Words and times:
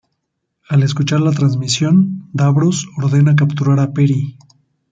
Al 0.67 0.81
escuchar 0.81 1.19
la 1.21 1.29
transmisión, 1.29 2.27
Davros 2.33 2.87
ordena 2.97 3.35
capturar 3.35 3.79
a 3.79 3.93
Peri. 3.93 4.35